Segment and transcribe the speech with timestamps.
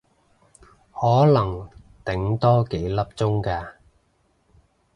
[0.99, 1.69] 可能
[2.03, 3.73] 頂多幾粒鐘嘅